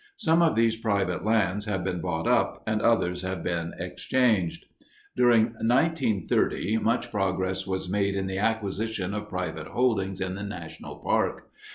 Some 0.15 0.41
of 0.41 0.55
these 0.55 0.77
private 0.77 1.23
lands 1.23 1.65
have 1.65 1.83
been 1.83 2.01
bought 2.01 2.27
up, 2.27 2.63
and 2.65 2.81
others 2.81 3.21
have 3.21 3.43
been 3.43 3.75
exchanged. 3.77 4.65
During 5.15 5.53
1930 5.61 6.77
much 6.79 7.11
progress 7.11 7.67
was 7.67 7.87
made 7.87 8.15
in 8.15 8.25
the 8.25 8.39
acquisition 8.39 9.13
of 9.13 9.29
private 9.29 9.67
holdings 9.67 10.19
in 10.19 10.33
the 10.33 10.43
national 10.43 10.95
park. 10.95 11.51